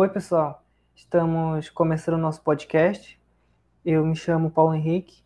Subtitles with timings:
[0.00, 0.64] Oi, pessoal.
[0.94, 3.20] Estamos começando o nosso podcast.
[3.84, 5.24] Eu me chamo Paulo Henrique.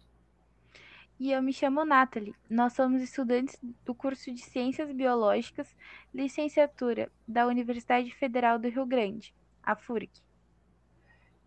[1.21, 2.34] E eu me chamo Nathalie.
[2.49, 5.69] Nós somos estudantes do curso de Ciências Biológicas,
[6.15, 10.08] licenciatura da Universidade Federal do Rio Grande, a FURC.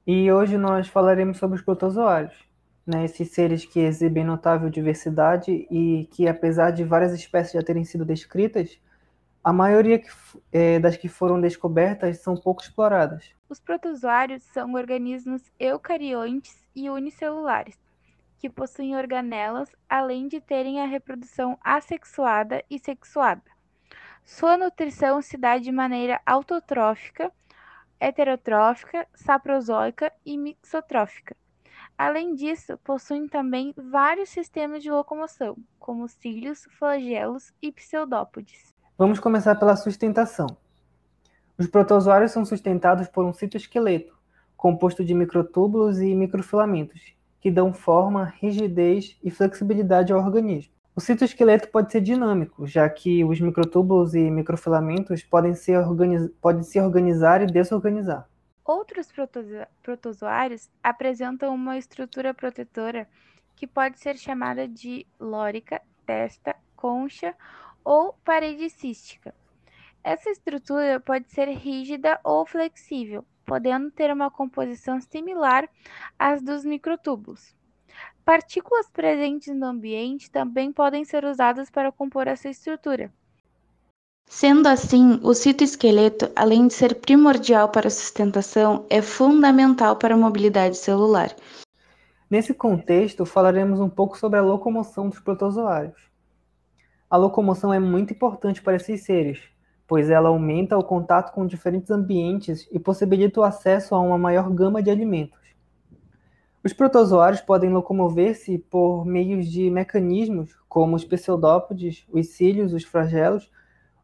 [0.05, 2.36] E hoje nós falaremos sobre os protozoários,
[2.86, 3.05] né?
[3.05, 8.05] esses seres que exibem notável diversidade e que, apesar de várias espécies já terem sido
[8.05, 8.80] descritas,
[9.46, 10.09] a maioria que,
[10.52, 13.30] é, das que foram descobertas são pouco exploradas.
[13.48, 17.77] Os protozoários são organismos eucariontes e unicelulares,
[18.40, 23.44] que possuem organelas, além de terem a reprodução assexuada e sexuada.
[24.23, 27.32] Sua nutrição se dá de maneira autotrófica,
[27.99, 31.38] heterotrófica, saprozoica e mixotrófica.
[31.96, 38.74] Além disso, possuem também vários sistemas de locomoção, como cílios, flagelos e pseudópodes.
[38.98, 40.48] Vamos começar pela sustentação.
[41.58, 44.18] Os protozoários são sustentados por um citoesqueleto,
[44.55, 50.71] composto de microtúbulos e microfilamentos, que dão forma, rigidez e flexibilidade ao organismo.
[50.96, 56.32] O citoesqueleto pode ser dinâmico, já que os microtúbulos e microfilamentos podem se, organiz...
[56.40, 58.26] podem se organizar e desorganizar.
[58.63, 59.10] Outros
[59.84, 63.10] protozoários apresentam uma estrutura protetora
[63.57, 67.35] que pode ser chamada de lórica, testa, concha
[67.86, 69.34] ou parede cística.
[70.03, 75.69] Essa estrutura pode ser rígida ou flexível, podendo ter uma composição similar
[76.18, 77.56] às dos microtúbulos.
[78.25, 83.13] Partículas presentes no ambiente também podem ser usadas para compor essa estrutura.
[84.28, 90.18] Sendo assim, o citoesqueleto, além de ser primordial para a sustentação, é fundamental para a
[90.18, 91.36] mobilidade celular.
[92.30, 96.15] Nesse contexto, falaremos um pouco sobre a locomoção dos protozoários.
[97.16, 99.40] A locomoção é muito importante para esses seres,
[99.88, 104.50] pois ela aumenta o contato com diferentes ambientes e possibilita o acesso a uma maior
[104.50, 105.40] gama de alimentos.
[106.62, 113.50] Os protozoários podem locomover-se por meios de mecanismos como os pseudópodes, os cílios, os flagelos,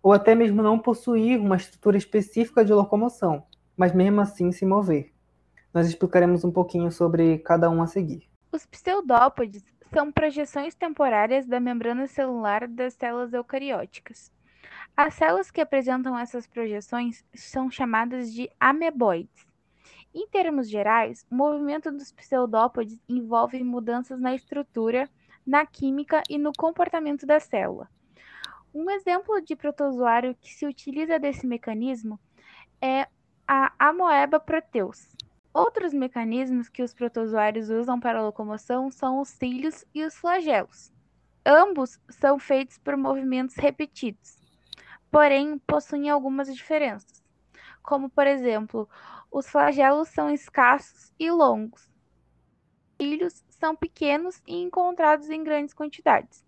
[0.01, 3.43] ou até mesmo não possuir uma estrutura específica de locomoção,
[3.75, 5.11] mas mesmo assim se mover.
[5.73, 8.23] Nós explicaremos um pouquinho sobre cada um a seguir.
[8.53, 14.31] Os pseudópodes são projeções temporárias da membrana celular das células eucarióticas.
[14.95, 19.45] As células que apresentam essas projeções são chamadas de ameboides.
[20.13, 25.09] Em termos gerais, o movimento dos pseudópodes envolve mudanças na estrutura,
[25.45, 27.89] na química e no comportamento da célula.
[28.73, 32.19] Um exemplo de protozoário que se utiliza desse mecanismo
[32.81, 33.07] é
[33.47, 35.15] a Amoeba proteus.
[35.53, 40.93] Outros mecanismos que os protozoários usam para locomoção são os cílios e os flagelos.
[41.45, 44.37] Ambos são feitos por movimentos repetidos,
[45.11, 47.21] porém possuem algumas diferenças,
[47.83, 48.87] como por exemplo,
[49.29, 51.81] os flagelos são escassos e longos.
[51.81, 56.45] Os cílios são pequenos e encontrados em grandes quantidades.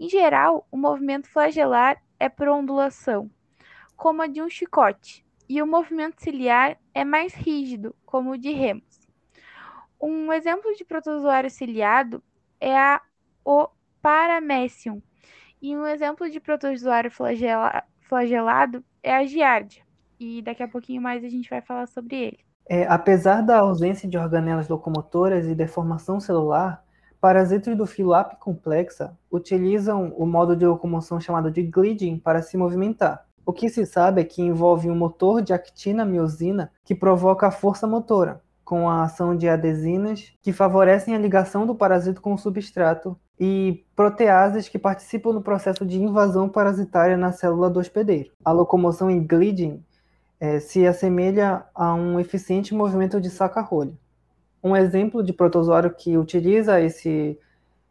[0.00, 3.30] Em geral, o movimento flagelar é por ondulação,
[3.94, 5.21] como a de um chicote,
[5.52, 9.06] e o movimento ciliar é mais rígido, como o de remos.
[10.00, 12.22] Um exemplo de protozoário ciliado
[12.58, 13.02] é a,
[13.44, 13.68] o
[14.00, 15.02] Paramecium,
[15.60, 19.82] e um exemplo de protozoário flagela, flagelado é a Giardia,
[20.18, 22.38] e daqui a pouquinho mais a gente vai falar sobre ele.
[22.66, 26.82] É, apesar da ausência de organelas locomotoras e deformação celular,
[27.20, 33.26] parasitos do filo apicomplexa utilizam o modo de locomoção chamado de gliding para se movimentar.
[33.44, 37.86] O que se sabe é que envolve um motor de actina-miosina que provoca a força
[37.86, 43.18] motora, com a ação de adesinas que favorecem a ligação do parasito com o substrato
[43.38, 48.30] e proteases que participam no processo de invasão parasitária na célula do hospedeiro.
[48.44, 49.82] A locomoção em gliding
[50.38, 53.92] é, se assemelha a um eficiente movimento de saca-rolha.
[54.62, 57.36] Um exemplo de protozoário que utiliza esse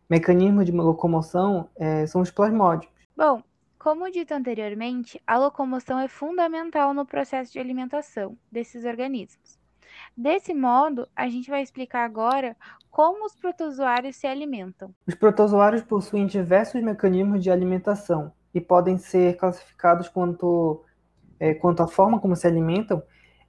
[0.09, 2.91] mecanismo de locomoção é, são os plasmódios.
[3.15, 3.41] Bom,
[3.81, 9.59] como dito anteriormente, a locomoção é fundamental no processo de alimentação desses organismos.
[10.15, 12.55] Desse modo, a gente vai explicar agora
[12.91, 14.93] como os protozoários se alimentam.
[15.07, 20.85] Os protozoários possuem diversos mecanismos de alimentação e podem ser classificados quanto,
[21.39, 23.01] é, quanto à forma como se alimentam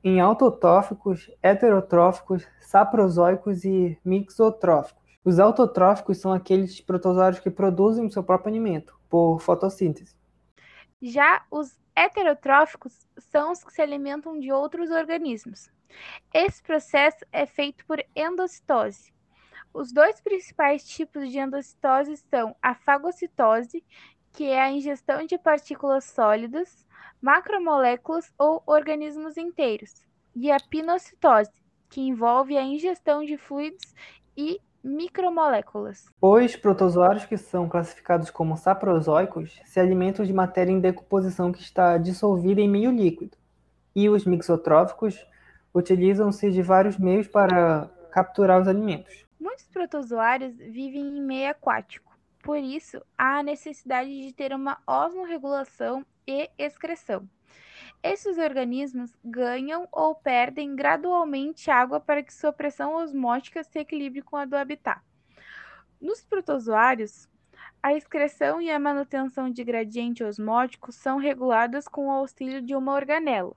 [0.02, 5.02] em autotróficos, heterotróficos, saprozóicos e mixotróficos.
[5.22, 10.21] Os autotróficos são aqueles protozoários que produzem o seu próprio alimento por fotossíntese.
[11.02, 15.68] Já os heterotróficos são os que se alimentam de outros organismos.
[16.32, 19.12] Esse processo é feito por endocitose.
[19.74, 23.84] Os dois principais tipos de endocitose são a fagocitose,
[24.32, 26.86] que é a ingestão de partículas sólidas,
[27.20, 30.06] macromoléculas ou organismos inteiros,
[30.36, 31.50] e a pinocitose,
[31.90, 33.92] que envolve a ingestão de fluidos
[34.36, 36.06] e micromoléculas.
[36.20, 41.98] Os protozoários que são classificados como saprozoicos se alimentam de matéria em decomposição que está
[41.98, 43.36] dissolvida em meio líquido.
[43.94, 45.24] E os mixotróficos
[45.74, 49.24] utilizam-se de vários meios para capturar os alimentos.
[49.40, 52.12] Muitos protozoários vivem em meio aquático,
[52.42, 57.28] por isso há a necessidade de ter uma osmorregulação e excreção.
[58.02, 64.36] Esses organismos ganham ou perdem gradualmente água para que sua pressão osmótica se equilibre com
[64.36, 65.00] a do habitat.
[66.00, 67.28] Nos protozoários,
[67.80, 72.92] a excreção e a manutenção de gradiente osmótico são reguladas com o auxílio de uma
[72.92, 73.54] organela,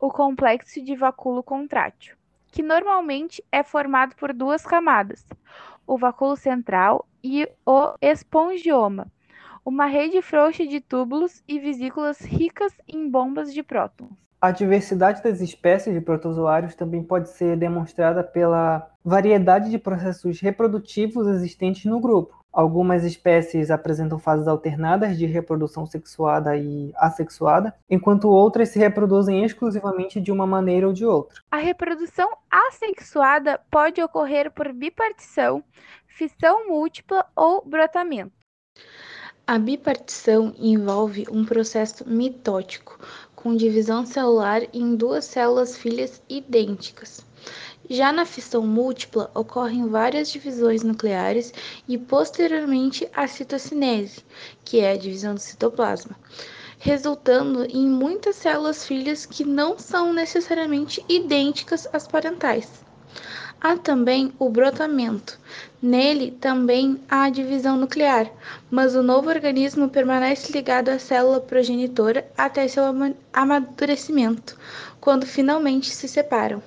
[0.00, 2.16] o complexo de vacúolo contrátil,
[2.48, 5.24] que normalmente é formado por duas camadas,
[5.86, 9.06] o vacúolo central e o espongioma,
[9.64, 14.10] uma rede frouxa de túbulos e vesículas ricas em bombas de prótons.
[14.40, 21.26] A diversidade das espécies de protozoários também pode ser demonstrada pela variedade de processos reprodutivos
[21.26, 22.44] existentes no grupo.
[22.52, 30.20] Algumas espécies apresentam fases alternadas de reprodução sexuada e assexuada, enquanto outras se reproduzem exclusivamente
[30.20, 31.40] de uma maneira ou de outra.
[31.50, 35.64] A reprodução assexuada pode ocorrer por bipartição,
[36.06, 38.32] fissão múltipla ou brotamento.
[39.46, 42.98] A bipartição envolve um processo mitótico,
[43.36, 47.26] com divisão celular em duas células filhas idênticas.
[47.90, 51.52] Já na fissão múltipla, ocorrem várias divisões nucleares
[51.86, 54.24] e posteriormente a citocinese,
[54.64, 56.16] que é a divisão do citoplasma,
[56.78, 62.82] resultando em muitas células filhas que não são necessariamente idênticas às parentais.
[63.60, 65.38] Há também o brotamento.
[65.82, 68.30] Nele também há a divisão nuclear,
[68.70, 72.84] mas o novo organismo permanece ligado à célula progenitora até seu
[73.32, 74.58] amadurecimento,
[75.00, 76.62] quando finalmente se separam.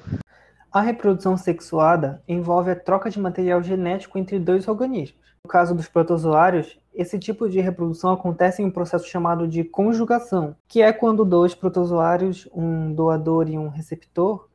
[0.71, 5.27] A reprodução sexuada envolve a troca de material genético entre dois organismos.
[5.43, 10.55] No caso dos protozoários, esse tipo de reprodução acontece em um processo chamado de conjugação,
[10.67, 14.47] que é quando dois protozoários, um doador e um receptor,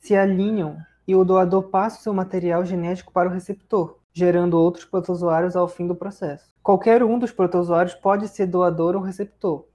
[0.00, 0.76] se alinham
[1.06, 5.68] e o doador passa o seu material genético para o receptor, gerando outros protozoários ao
[5.68, 6.52] fim do processo.
[6.62, 9.66] Qualquer um dos protozoários pode ser doador ou receptor.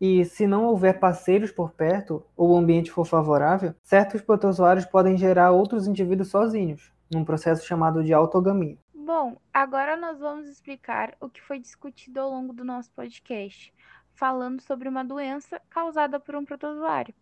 [0.00, 5.16] E se não houver parceiros por perto ou o ambiente for favorável, certos protozoários podem
[5.16, 8.78] gerar outros indivíduos sozinhos, num processo chamado de autogamia.
[8.94, 13.74] Bom, agora nós vamos explicar o que foi discutido ao longo do nosso podcast,
[14.14, 17.14] falando sobre uma doença causada por um protozoário.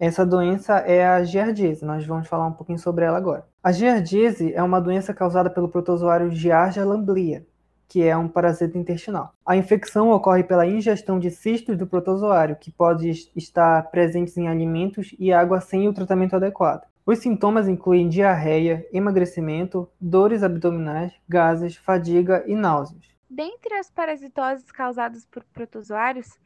[0.00, 1.84] Essa doença é a giardíase.
[1.84, 3.44] Nós vamos falar um pouquinho sobre ela agora.
[3.60, 7.44] A giardíase é uma doença causada pelo protozoário Giardia lamblia,
[7.88, 9.34] que é um parasita intestinal.
[9.44, 15.16] A infecção ocorre pela ingestão de cistos do protozoário, que pode estar presentes em alimentos
[15.18, 16.86] e água sem o tratamento adequado.
[17.04, 23.08] Os sintomas incluem diarreia, emagrecimento, dores abdominais, gases, fadiga e náuseas.
[23.28, 26.38] Dentre as parasitoses causadas por protozoários,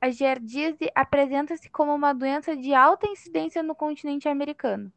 [0.00, 4.92] a giardíase apresenta-se como uma doença de alta incidência no continente americano,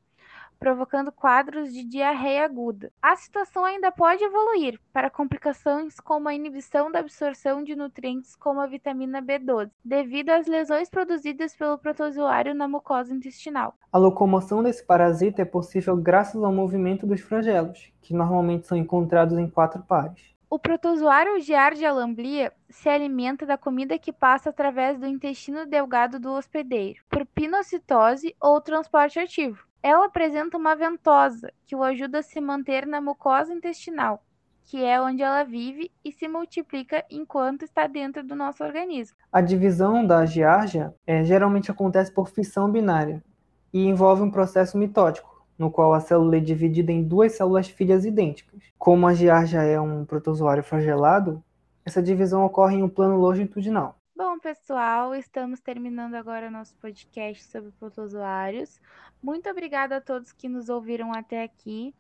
[0.60, 2.92] provocando quadros de diarreia aguda.
[3.02, 8.60] A situação ainda pode evoluir para complicações como a inibição da absorção de nutrientes como
[8.60, 13.74] a vitamina B12, devido às lesões produzidas pelo protozoário na mucosa intestinal.
[13.92, 19.40] A locomoção desse parasita é possível graças ao movimento dos flagelos, que normalmente são encontrados
[19.40, 20.32] em quatro pares.
[20.54, 26.34] O protozoário Giardia lamblia se alimenta da comida que passa através do intestino delgado do
[26.34, 29.64] hospedeiro, por pinocitose ou transporte ativo.
[29.82, 34.22] Ela apresenta uma ventosa, que o ajuda a se manter na mucosa intestinal,
[34.66, 39.16] que é onde ela vive e se multiplica enquanto está dentro do nosso organismo.
[39.32, 43.24] A divisão da giardia é, geralmente acontece por fissão binária
[43.72, 45.31] e envolve um processo mitótico
[45.62, 48.60] no qual a célula é dividida em duas células filhas idênticas.
[48.80, 51.44] Como a giardia é um protozoário flagelado,
[51.86, 53.96] essa divisão ocorre em um plano longitudinal.
[54.16, 58.82] Bom, pessoal, estamos terminando agora nosso podcast sobre protozoários.
[59.22, 61.94] Muito obrigada a todos que nos ouviram até aqui.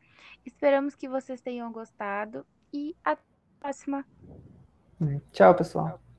[0.43, 4.03] Esperamos que vocês tenham gostado e até a próxima.
[5.31, 6.10] Tchau, pessoal.